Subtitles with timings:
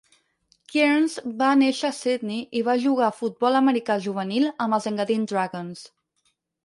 [0.75, 5.33] Kearns va néixer a Sydney i va jugar a futbol americà juvenil amb els Engadine
[5.35, 5.85] Dragons.